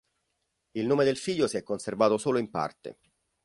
Il 0.71 0.87
nome 0.87 1.05
del 1.05 1.15
figlio 1.15 1.45
si 1.45 1.57
è 1.57 1.61
conservato 1.61 2.17
solo 2.17 2.39
in 2.39 2.49
parte. 2.49 2.97